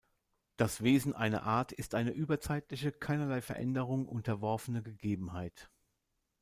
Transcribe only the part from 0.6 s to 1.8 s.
Wesen einer Art